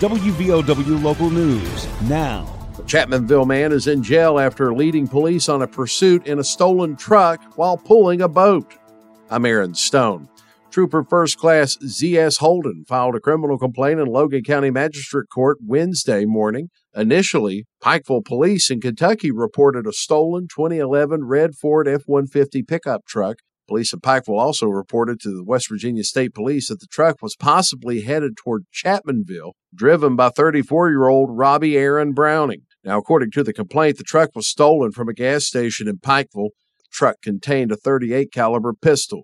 WVOW 0.00 1.02
Local 1.02 1.28
News 1.28 1.86
now. 2.08 2.46
A 2.78 2.82
Chapmanville 2.84 3.46
man 3.46 3.70
is 3.70 3.86
in 3.86 4.02
jail 4.02 4.38
after 4.38 4.72
leading 4.72 5.06
police 5.06 5.46
on 5.46 5.60
a 5.60 5.66
pursuit 5.66 6.26
in 6.26 6.38
a 6.38 6.44
stolen 6.44 6.96
truck 6.96 7.38
while 7.58 7.76
pulling 7.76 8.22
a 8.22 8.28
boat. 8.28 8.78
I'm 9.28 9.44
Aaron 9.44 9.74
Stone. 9.74 10.30
Trooper 10.70 11.04
First 11.04 11.36
Class 11.36 11.76
Z.S. 11.84 12.38
Holden 12.38 12.86
filed 12.88 13.14
a 13.14 13.20
criminal 13.20 13.58
complaint 13.58 14.00
in 14.00 14.06
Logan 14.06 14.42
County 14.42 14.70
Magistrate 14.70 15.28
Court 15.28 15.58
Wednesday 15.60 16.24
morning. 16.24 16.70
Initially, 16.96 17.66
Pikeville 17.82 18.24
police 18.24 18.70
in 18.70 18.80
Kentucky 18.80 19.30
reported 19.30 19.86
a 19.86 19.92
stolen 19.92 20.48
2011 20.48 21.24
red 21.24 21.54
Ford 21.54 21.86
F 21.86 22.04
150 22.06 22.62
pickup 22.62 23.04
truck. 23.04 23.36
Police 23.70 23.92
in 23.92 24.00
Pikeville 24.00 24.36
also 24.36 24.66
reported 24.66 25.20
to 25.20 25.30
the 25.30 25.44
West 25.44 25.68
Virginia 25.68 26.02
State 26.02 26.34
Police 26.34 26.68
that 26.68 26.80
the 26.80 26.88
truck 26.88 27.22
was 27.22 27.36
possibly 27.36 28.00
headed 28.00 28.36
toward 28.36 28.64
Chapmanville, 28.74 29.52
driven 29.72 30.16
by 30.16 30.30
34 30.30 30.90
year 30.90 31.06
old 31.06 31.38
Robbie 31.38 31.78
Aaron 31.78 32.12
Browning. 32.12 32.62
Now, 32.82 32.98
according 32.98 33.30
to 33.30 33.44
the 33.44 33.52
complaint, 33.52 33.96
the 33.96 34.02
truck 34.02 34.30
was 34.34 34.48
stolen 34.48 34.90
from 34.90 35.08
a 35.08 35.14
gas 35.14 35.44
station 35.44 35.86
in 35.86 35.98
Pikeville. 35.98 36.50
The 36.78 36.88
truck 36.90 37.22
contained 37.22 37.70
a 37.70 37.76
38 37.76 38.32
caliber 38.32 38.72
pistol. 38.72 39.22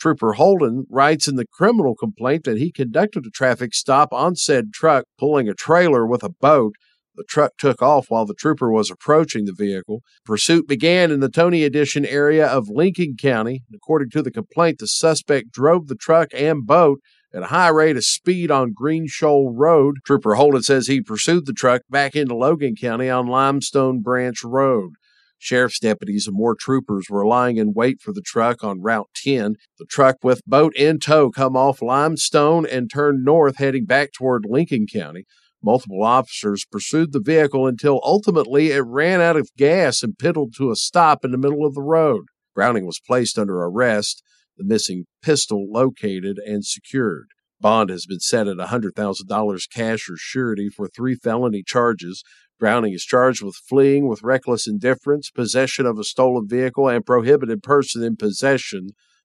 Trooper 0.00 0.32
Holden 0.32 0.86
writes 0.88 1.28
in 1.28 1.36
the 1.36 1.44
criminal 1.44 1.94
complaint 1.94 2.44
that 2.44 2.56
he 2.56 2.72
conducted 2.72 3.26
a 3.26 3.30
traffic 3.30 3.74
stop 3.74 4.14
on 4.14 4.34
said 4.34 4.72
truck, 4.72 5.04
pulling 5.18 5.46
a 5.46 5.52
trailer 5.52 6.06
with 6.06 6.22
a 6.22 6.30
boat. 6.30 6.74
The 7.18 7.24
truck 7.24 7.56
took 7.58 7.82
off 7.82 8.06
while 8.10 8.26
the 8.26 8.32
trooper 8.32 8.70
was 8.70 8.92
approaching 8.92 9.44
the 9.44 9.52
vehicle. 9.52 10.02
Pursuit 10.24 10.68
began 10.68 11.10
in 11.10 11.18
the 11.18 11.28
Tony 11.28 11.64
Addition 11.64 12.06
area 12.06 12.46
of 12.46 12.68
Lincoln 12.68 13.16
County. 13.20 13.64
According 13.74 14.10
to 14.10 14.22
the 14.22 14.30
complaint, 14.30 14.78
the 14.78 14.86
suspect 14.86 15.50
drove 15.50 15.88
the 15.88 15.96
truck 15.96 16.28
and 16.32 16.64
boat 16.64 17.00
at 17.34 17.42
a 17.42 17.46
high 17.46 17.70
rate 17.70 17.96
of 17.96 18.04
speed 18.04 18.52
on 18.52 18.72
Green 18.72 19.08
Shoal 19.08 19.52
Road. 19.52 19.96
Trooper 20.06 20.36
Holden 20.36 20.62
says 20.62 20.86
he 20.86 21.00
pursued 21.00 21.46
the 21.46 21.52
truck 21.52 21.82
back 21.90 22.14
into 22.14 22.36
Logan 22.36 22.76
County 22.76 23.10
on 23.10 23.26
Limestone 23.26 24.00
Branch 24.00 24.38
Road. 24.44 24.92
Sheriff's 25.38 25.80
deputies 25.80 26.28
and 26.28 26.36
more 26.36 26.54
troopers 26.54 27.06
were 27.10 27.26
lying 27.26 27.56
in 27.56 27.72
wait 27.74 28.00
for 28.00 28.12
the 28.12 28.22
truck 28.24 28.62
on 28.62 28.80
Route 28.80 29.10
10. 29.16 29.56
The 29.80 29.86
truck 29.86 30.18
with 30.22 30.46
boat 30.46 30.72
in 30.76 31.00
tow 31.00 31.30
come 31.30 31.56
off 31.56 31.82
Limestone 31.82 32.64
and 32.64 32.88
turned 32.88 33.24
north 33.24 33.56
heading 33.56 33.86
back 33.86 34.12
toward 34.12 34.44
Lincoln 34.48 34.86
County. 34.86 35.24
Multiple 35.62 36.04
officers 36.04 36.64
pursued 36.70 37.12
the 37.12 37.20
vehicle 37.20 37.66
until 37.66 38.00
ultimately 38.04 38.70
it 38.70 38.84
ran 38.86 39.20
out 39.20 39.36
of 39.36 39.50
gas 39.56 40.02
and 40.02 40.16
piddled 40.16 40.54
to 40.56 40.70
a 40.70 40.76
stop 40.76 41.24
in 41.24 41.32
the 41.32 41.38
middle 41.38 41.66
of 41.66 41.74
the 41.74 41.82
road. 41.82 42.26
Browning 42.54 42.86
was 42.86 43.00
placed 43.04 43.38
under 43.38 43.60
arrest, 43.60 44.22
the 44.56 44.64
missing 44.64 45.04
pistol 45.22 45.70
located 45.70 46.38
and 46.38 46.64
secured. 46.64 47.28
Bond 47.60 47.90
has 47.90 48.06
been 48.06 48.20
set 48.20 48.46
at 48.46 48.56
$100,000 48.56 49.70
cash 49.72 50.08
or 50.08 50.16
surety 50.16 50.68
for 50.68 50.86
three 50.86 51.16
felony 51.16 51.64
charges. 51.66 52.22
Browning 52.60 52.92
is 52.92 53.04
charged 53.04 53.42
with 53.42 53.56
fleeing 53.68 54.06
with 54.06 54.22
reckless 54.22 54.68
indifference, 54.68 55.30
possession 55.30 55.86
of 55.86 55.98
a 55.98 56.04
stolen 56.04 56.46
vehicle, 56.46 56.88
and 56.88 57.04
prohibited 57.04 57.62
person 57.62 58.04
in 58.04 58.16
possession 58.16 58.90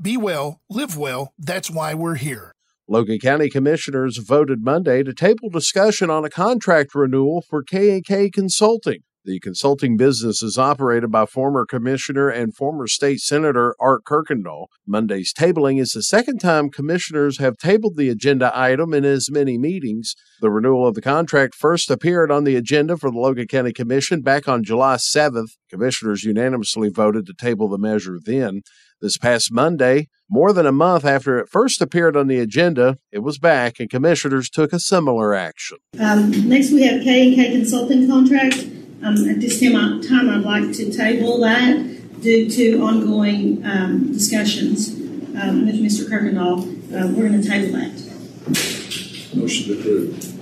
Be 0.00 0.16
well, 0.16 0.60
live 0.70 0.96
well. 0.96 1.34
That's 1.38 1.70
why 1.70 1.92
we're 1.94 2.14
here. 2.14 2.54
Logan 2.88 3.18
County 3.18 3.48
Commissioners 3.48 4.16
voted 4.16 4.64
Monday 4.64 5.02
to 5.02 5.12
table 5.12 5.48
discussion 5.48 6.10
on 6.10 6.24
a 6.24 6.30
contract 6.30 6.94
renewal 6.94 7.42
for 7.42 7.62
K&K 7.62 8.30
Consulting. 8.30 9.02
The 9.22 9.38
consulting 9.40 9.98
business 9.98 10.42
is 10.42 10.56
operated 10.56 11.10
by 11.10 11.26
former 11.26 11.66
commissioner 11.66 12.30
and 12.30 12.56
former 12.56 12.86
state 12.86 13.20
senator 13.20 13.76
Art 13.78 14.02
Kirkendall. 14.04 14.68
Monday's 14.86 15.34
tabling 15.34 15.78
is 15.78 15.92
the 15.92 16.02
second 16.02 16.38
time 16.38 16.70
commissioners 16.70 17.36
have 17.38 17.58
tabled 17.58 17.98
the 17.98 18.08
agenda 18.08 18.50
item 18.54 18.94
in 18.94 19.04
as 19.04 19.30
many 19.30 19.58
meetings. 19.58 20.14
The 20.40 20.50
renewal 20.50 20.86
of 20.86 20.94
the 20.94 21.02
contract 21.02 21.54
first 21.54 21.90
appeared 21.90 22.30
on 22.30 22.44
the 22.44 22.56
agenda 22.56 22.96
for 22.96 23.10
the 23.10 23.18
Logan 23.18 23.46
County 23.46 23.74
Commission 23.74 24.22
back 24.22 24.48
on 24.48 24.64
July 24.64 24.96
7th. 24.96 25.50
Commissioners 25.68 26.24
unanimously 26.24 26.88
voted 26.88 27.26
to 27.26 27.34
table 27.34 27.68
the 27.68 27.76
measure 27.76 28.18
then. 28.24 28.62
This 29.02 29.18
past 29.18 29.52
Monday, 29.52 30.08
more 30.30 30.54
than 30.54 30.66
a 30.66 30.72
month 30.72 31.04
after 31.04 31.38
it 31.38 31.48
first 31.50 31.82
appeared 31.82 32.16
on 32.16 32.26
the 32.26 32.38
agenda, 32.38 32.96
it 33.12 33.18
was 33.18 33.38
back 33.38 33.80
and 33.80 33.90
commissioners 33.90 34.48
took 34.48 34.72
a 34.72 34.80
similar 34.80 35.34
action. 35.34 35.78
Um, 35.98 36.48
next, 36.48 36.70
we 36.70 36.84
have 36.84 37.02
K 37.02 37.28
and 37.28 37.36
K 37.36 37.50
Consulting 37.50 38.08
contract. 38.08 38.66
Um, 39.02 39.28
at 39.30 39.40
this 39.40 39.58
time, 40.06 40.28
I'd 40.28 40.42
like 40.42 40.74
to 40.76 40.92
table 40.92 41.40
that 41.40 42.20
due 42.20 42.50
to 42.50 42.82
ongoing 42.82 43.64
um, 43.64 44.12
discussions 44.12 44.90
um, 45.40 45.64
with 45.64 45.76
Mr. 45.76 46.06
Kirkendall. 46.06 46.60
Uh, 46.92 47.06
we're 47.14 47.28
going 47.28 47.40
to 47.40 47.48
table 47.48 47.72
that. 47.72 49.34
Motion 49.34 49.78
approved. 49.78 50.39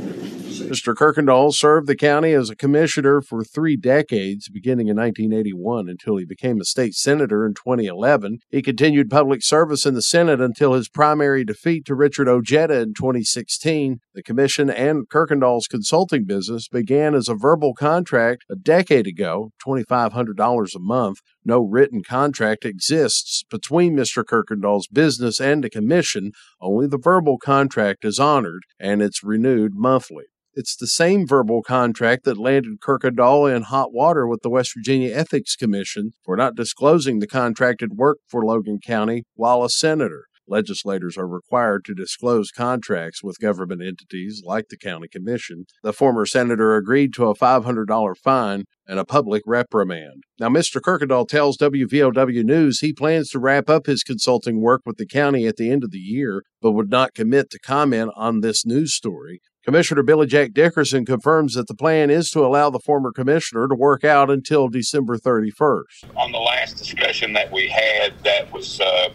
Mr. 0.68 0.94
Kirkendall 0.94 1.54
served 1.54 1.86
the 1.86 1.96
county 1.96 2.32
as 2.32 2.50
a 2.50 2.56
commissioner 2.56 3.22
for 3.22 3.42
three 3.42 3.74
decades, 3.74 4.50
beginning 4.50 4.88
in 4.88 4.96
1981 4.96 5.88
until 5.88 6.18
he 6.18 6.26
became 6.26 6.60
a 6.60 6.64
state 6.64 6.92
senator 6.92 7.46
in 7.46 7.54
2011. 7.54 8.40
He 8.50 8.60
continued 8.60 9.08
public 9.08 9.42
service 9.42 9.86
in 9.86 9.94
the 9.94 10.02
Senate 10.02 10.42
until 10.42 10.74
his 10.74 10.90
primary 10.90 11.42
defeat 11.42 11.86
to 11.86 11.94
Richard 11.94 12.28
Ojeda 12.28 12.80
in 12.80 12.92
2016. 12.92 14.00
The 14.14 14.22
commission 14.22 14.68
and 14.68 15.08
Kirkendall's 15.08 15.68
consulting 15.68 16.26
business 16.26 16.68
began 16.68 17.14
as 17.14 17.30
a 17.30 17.34
verbal 17.34 17.72
contract 17.72 18.44
a 18.50 18.54
decade 18.54 19.06
ago, 19.06 19.52
$2,500 19.66 20.74
a 20.74 20.78
month. 20.78 21.20
No 21.46 21.60
written 21.60 22.02
contract 22.02 22.66
exists 22.66 23.42
between 23.50 23.96
Mr. 23.96 24.22
Kirkendall's 24.22 24.86
business 24.86 25.40
and 25.40 25.64
the 25.64 25.70
commission. 25.70 26.32
Only 26.60 26.86
the 26.86 27.00
verbal 27.02 27.38
contract 27.38 28.04
is 28.04 28.18
honored, 28.18 28.64
and 28.78 29.00
it's 29.00 29.24
renewed 29.24 29.72
monthly. 29.74 30.24
It's 30.58 30.74
the 30.74 30.88
same 30.88 31.24
verbal 31.24 31.62
contract 31.62 32.24
that 32.24 32.36
landed 32.36 32.80
Kirkendall 32.80 33.46
in 33.54 33.62
hot 33.62 33.92
water 33.92 34.26
with 34.26 34.42
the 34.42 34.50
West 34.50 34.72
Virginia 34.74 35.14
Ethics 35.14 35.54
Commission 35.54 36.14
for 36.24 36.36
not 36.36 36.56
disclosing 36.56 37.20
the 37.20 37.28
contracted 37.28 37.92
work 37.92 38.18
for 38.26 38.44
Logan 38.44 38.80
County 38.84 39.22
while 39.36 39.62
a 39.62 39.70
senator. 39.70 40.24
Legislators 40.48 41.16
are 41.16 41.28
required 41.28 41.84
to 41.84 41.94
disclose 41.94 42.50
contracts 42.50 43.22
with 43.22 43.38
government 43.38 43.82
entities 43.86 44.42
like 44.44 44.64
the 44.68 44.76
county 44.76 45.06
commission. 45.06 45.66
The 45.84 45.92
former 45.92 46.26
senator 46.26 46.74
agreed 46.74 47.14
to 47.14 47.26
a 47.26 47.36
$500 47.36 48.16
fine 48.16 48.64
and 48.84 48.98
a 48.98 49.04
public 49.04 49.44
reprimand. 49.46 50.24
Now, 50.40 50.48
Mr. 50.48 50.80
Kirkendall 50.80 51.28
tells 51.28 51.56
WVOW 51.58 52.44
News 52.44 52.80
he 52.80 52.92
plans 52.92 53.30
to 53.30 53.38
wrap 53.38 53.70
up 53.70 53.86
his 53.86 54.02
consulting 54.02 54.60
work 54.60 54.82
with 54.84 54.96
the 54.96 55.06
county 55.06 55.46
at 55.46 55.54
the 55.54 55.70
end 55.70 55.84
of 55.84 55.92
the 55.92 55.98
year, 55.98 56.42
but 56.60 56.72
would 56.72 56.90
not 56.90 57.14
commit 57.14 57.48
to 57.50 57.60
comment 57.60 58.10
on 58.16 58.40
this 58.40 58.66
news 58.66 58.92
story. 58.92 59.40
Commissioner 59.68 60.02
Billy 60.02 60.26
Jack 60.26 60.54
Dickerson 60.54 61.04
confirms 61.04 61.52
that 61.52 61.66
the 61.66 61.74
plan 61.74 62.08
is 62.08 62.30
to 62.30 62.40
allow 62.40 62.70
the 62.70 62.78
former 62.78 63.12
commissioner 63.12 63.68
to 63.68 63.74
work 63.74 64.02
out 64.02 64.30
until 64.30 64.68
December 64.68 65.18
31st. 65.18 66.04
On 66.16 66.32
the 66.32 66.38
last 66.38 66.78
discussion 66.78 67.34
that 67.34 67.52
we 67.52 67.68
had, 67.68 68.14
that 68.24 68.50
was 68.50 68.80
uh, 68.80 69.10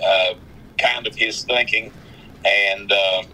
uh, 0.00 0.34
kind 0.78 1.04
of 1.04 1.16
his 1.16 1.42
thinking, 1.42 1.92
and 2.44 2.92
uh, 2.92 3.24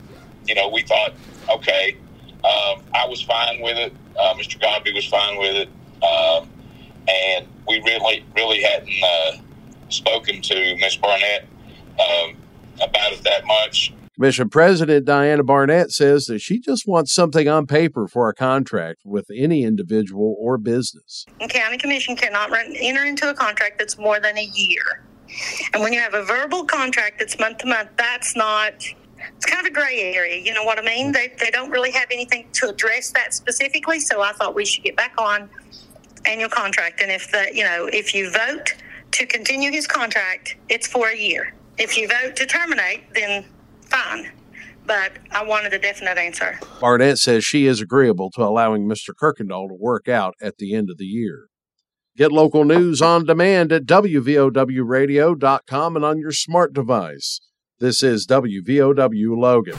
you 0.46 0.54
know, 0.54 0.70
we 0.70 0.80
thought, 0.84 1.12
okay, 1.50 1.98
um, 2.36 2.82
I 2.94 3.06
was 3.06 3.20
fine 3.20 3.60
with 3.60 3.76
it. 3.76 3.92
Uh, 4.18 4.32
Mr. 4.32 4.58
Godby 4.58 4.94
was 4.94 5.04
fine 5.04 5.36
with 5.38 5.54
it, 5.54 5.68
um, 6.02 6.48
and 7.06 7.46
we 7.68 7.78
really, 7.82 8.24
really 8.34 8.62
hadn't 8.62 8.88
uh, 9.04 9.32
spoken 9.90 10.40
to 10.40 10.76
Miss 10.76 10.96
Barnett 10.96 11.46
about 12.80 13.12
it 13.12 13.22
that 13.24 13.44
much. 13.44 13.92
Commission 14.18 14.48
President 14.48 15.06
Diana 15.06 15.44
Barnett 15.44 15.92
says 15.92 16.24
that 16.24 16.40
she 16.40 16.58
just 16.58 16.88
wants 16.88 17.12
something 17.12 17.46
on 17.46 17.68
paper 17.68 18.08
for 18.08 18.28
a 18.28 18.34
contract 18.34 19.02
with 19.04 19.28
any 19.32 19.62
individual 19.62 20.34
or 20.40 20.58
business. 20.58 21.24
The 21.38 21.46
county 21.46 21.78
commission 21.78 22.16
cannot 22.16 22.50
run, 22.50 22.74
enter 22.76 23.04
into 23.04 23.30
a 23.30 23.34
contract 23.34 23.78
that's 23.78 23.96
more 23.96 24.18
than 24.18 24.36
a 24.36 24.42
year. 24.42 25.04
And 25.72 25.84
when 25.84 25.92
you 25.92 26.00
have 26.00 26.14
a 26.14 26.24
verbal 26.24 26.64
contract 26.64 27.20
that's 27.20 27.38
month 27.38 27.58
to 27.58 27.68
month, 27.68 27.90
that's 27.96 28.34
not, 28.34 28.72
it's 28.72 29.46
kind 29.46 29.64
of 29.64 29.70
a 29.70 29.72
gray 29.72 30.12
area. 30.12 30.42
You 30.42 30.52
know 30.52 30.64
what 30.64 30.80
I 30.80 30.82
mean? 30.82 31.12
They, 31.12 31.32
they 31.38 31.52
don't 31.52 31.70
really 31.70 31.92
have 31.92 32.08
anything 32.10 32.48
to 32.54 32.70
address 32.70 33.12
that 33.12 33.34
specifically. 33.34 34.00
So 34.00 34.20
I 34.20 34.32
thought 34.32 34.52
we 34.52 34.64
should 34.64 34.82
get 34.82 34.96
back 34.96 35.14
on 35.16 35.48
annual 36.26 36.48
contract. 36.48 37.00
And 37.00 37.12
if 37.12 37.30
the, 37.30 37.50
you 37.54 37.62
know, 37.62 37.88
if 37.92 38.12
you 38.16 38.32
vote 38.32 38.74
to 39.12 39.26
continue 39.26 39.70
his 39.70 39.86
contract, 39.86 40.56
it's 40.68 40.88
for 40.88 41.08
a 41.08 41.16
year. 41.16 41.54
If 41.76 41.96
you 41.96 42.08
vote 42.08 42.34
to 42.34 42.46
terminate, 42.46 43.14
then 43.14 43.44
fine. 43.88 44.30
but 44.86 45.12
I 45.32 45.44
wanted 45.44 45.74
a 45.74 45.78
definite 45.78 46.16
answer. 46.16 46.58
Barnett 46.80 47.18
says 47.18 47.44
she 47.44 47.66
is 47.66 47.80
agreeable 47.80 48.30
to 48.32 48.42
allowing 48.42 48.88
Mr. 48.88 49.10
Kirkendall 49.14 49.68
to 49.68 49.74
work 49.74 50.08
out 50.08 50.34
at 50.40 50.56
the 50.58 50.74
end 50.74 50.88
of 50.90 50.96
the 50.96 51.04
year. 51.04 51.48
Get 52.16 52.32
local 52.32 52.64
news 52.64 53.02
on 53.02 53.26
demand 53.26 53.70
at 53.70 53.84
WVOWradio.com 53.84 55.96
and 55.96 56.04
on 56.04 56.18
your 56.18 56.32
smart 56.32 56.72
device. 56.72 57.40
This 57.78 58.02
is 58.02 58.26
WVOW 58.26 59.36
Logan. 59.38 59.76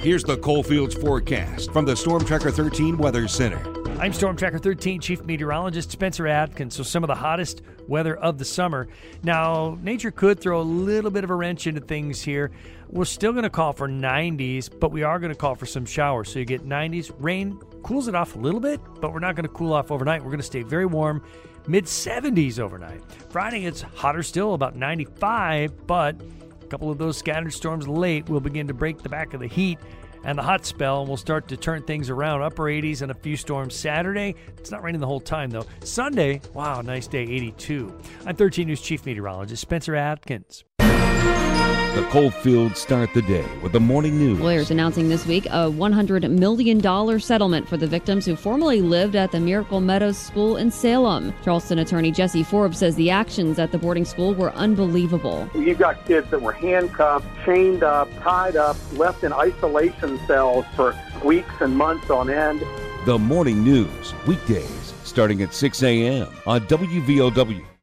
Here's 0.00 0.24
the 0.24 0.38
Coalfields 0.38 0.94
forecast 0.94 1.70
from 1.72 1.84
the 1.84 1.94
Storm 1.96 2.24
Tracker 2.24 2.50
13 2.50 2.96
Weather 2.96 3.28
Center. 3.28 3.77
I'm 4.00 4.12
Storm 4.12 4.36
Tracker 4.36 4.60
13 4.60 5.00
Chief 5.00 5.24
Meteorologist 5.24 5.90
Spencer 5.90 6.28
Adkins. 6.28 6.76
So, 6.76 6.84
some 6.84 7.02
of 7.02 7.08
the 7.08 7.16
hottest 7.16 7.62
weather 7.88 8.16
of 8.16 8.38
the 8.38 8.44
summer. 8.44 8.86
Now, 9.24 9.76
nature 9.82 10.12
could 10.12 10.38
throw 10.38 10.60
a 10.60 10.62
little 10.62 11.10
bit 11.10 11.24
of 11.24 11.30
a 11.30 11.34
wrench 11.34 11.66
into 11.66 11.80
things 11.80 12.22
here. 12.22 12.52
We're 12.90 13.06
still 13.06 13.32
going 13.32 13.42
to 13.42 13.50
call 13.50 13.72
for 13.72 13.88
90s, 13.88 14.70
but 14.78 14.92
we 14.92 15.02
are 15.02 15.18
going 15.18 15.32
to 15.32 15.36
call 15.36 15.56
for 15.56 15.66
some 15.66 15.84
showers. 15.84 16.32
So, 16.32 16.38
you 16.38 16.44
get 16.44 16.64
90s. 16.64 17.12
Rain 17.18 17.58
cools 17.82 18.06
it 18.06 18.14
off 18.14 18.36
a 18.36 18.38
little 18.38 18.60
bit, 18.60 18.80
but 19.00 19.12
we're 19.12 19.18
not 19.18 19.34
going 19.34 19.48
to 19.48 19.52
cool 19.52 19.72
off 19.72 19.90
overnight. 19.90 20.22
We're 20.22 20.30
going 20.30 20.38
to 20.38 20.46
stay 20.46 20.62
very 20.62 20.86
warm, 20.86 21.20
mid 21.66 21.86
70s 21.86 22.60
overnight. 22.60 23.02
Friday, 23.30 23.64
it's 23.64 23.82
hotter 23.82 24.22
still, 24.22 24.54
about 24.54 24.76
95, 24.76 25.88
but 25.88 26.14
a 26.62 26.66
couple 26.66 26.88
of 26.88 26.98
those 26.98 27.18
scattered 27.18 27.52
storms 27.52 27.88
late 27.88 28.28
will 28.28 28.40
begin 28.40 28.68
to 28.68 28.74
break 28.74 28.98
the 28.98 29.08
back 29.08 29.34
of 29.34 29.40
the 29.40 29.48
heat 29.48 29.80
and 30.24 30.38
the 30.38 30.42
hot 30.42 30.64
spell 30.64 31.00
and 31.00 31.08
we'll 31.08 31.16
start 31.16 31.48
to 31.48 31.56
turn 31.56 31.82
things 31.82 32.10
around. 32.10 32.42
Upper 32.42 32.64
80s 32.64 33.02
and 33.02 33.10
a 33.10 33.14
few 33.14 33.36
storms 33.36 33.74
saturday. 33.74 34.34
It's 34.56 34.70
not 34.70 34.82
raining 34.82 35.00
the 35.00 35.06
whole 35.06 35.20
time 35.20 35.50
though. 35.50 35.66
Sunday 35.84 36.40
wow 36.54 36.80
nice 36.80 37.06
day 37.06 37.22
82 37.22 37.92
i'm 38.26 38.36
13 38.36 38.66
news 38.66 38.80
chief 38.80 39.04
meteorologist 39.06 39.62
spencer 39.62 39.94
adkins 39.94 40.64
The 41.94 42.06
Coalfields 42.10 42.78
start 42.78 43.12
the 43.12 43.22
day 43.22 43.44
with 43.60 43.72
the 43.72 43.80
morning 43.80 44.18
news. 44.18 44.38
Lawyers 44.38 44.70
announcing 44.70 45.08
this 45.08 45.26
week 45.26 45.46
a 45.46 45.68
$100 45.70 46.30
million 46.30 47.20
settlement 47.20 47.68
for 47.68 47.76
the 47.76 47.86
victims 47.86 48.24
who 48.24 48.36
formerly 48.36 48.82
lived 48.82 49.16
at 49.16 49.32
the 49.32 49.40
Miracle 49.40 49.80
Meadows 49.80 50.16
School 50.16 50.56
in 50.58 50.70
Salem. 50.70 51.34
Charleston 51.42 51.78
attorney 51.78 52.12
Jesse 52.12 52.44
Forbes 52.44 52.78
says 52.78 52.94
the 52.94 53.10
actions 53.10 53.58
at 53.58 53.72
the 53.72 53.78
boarding 53.78 54.04
school 54.04 54.34
were 54.34 54.52
unbelievable. 54.52 55.50
You've 55.54 55.78
got 55.78 56.04
kids 56.04 56.30
that 56.30 56.40
were 56.40 56.52
handcuffed, 56.52 57.26
chained 57.44 57.82
up, 57.82 58.08
tied 58.20 58.54
up, 58.54 58.76
left 58.92 59.24
in 59.24 59.32
isolation 59.32 60.20
cells 60.26 60.66
for 60.76 60.94
weeks 61.24 61.54
and 61.60 61.76
months 61.76 62.10
on 62.10 62.30
end. 62.30 62.62
The 63.06 63.18
morning 63.18 63.64
news, 63.64 64.14
weekdays 64.26 64.94
starting 65.04 65.42
at 65.42 65.54
6 65.54 65.82
a.m. 65.82 66.28
on 66.46 66.60
WVOW 66.68 67.77